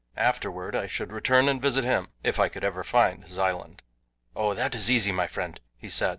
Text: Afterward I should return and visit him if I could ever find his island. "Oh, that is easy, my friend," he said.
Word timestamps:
Afterward 0.17 0.75
I 0.75 0.87
should 0.87 1.11
return 1.11 1.47
and 1.47 1.61
visit 1.61 1.83
him 1.83 2.07
if 2.23 2.39
I 2.39 2.49
could 2.49 2.63
ever 2.63 2.83
find 2.83 3.23
his 3.23 3.37
island. 3.37 3.83
"Oh, 4.35 4.55
that 4.55 4.73
is 4.73 4.89
easy, 4.89 5.11
my 5.11 5.27
friend," 5.27 5.59
he 5.77 5.89
said. 5.89 6.09